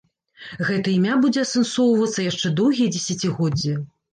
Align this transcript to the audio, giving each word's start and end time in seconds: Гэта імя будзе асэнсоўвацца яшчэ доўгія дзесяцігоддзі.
Гэта 0.69 0.91
імя 0.99 1.17
будзе 1.25 1.43
асэнсоўвацца 1.47 2.27
яшчэ 2.31 2.53
доўгія 2.61 2.89
дзесяцігоддзі. 2.97 3.79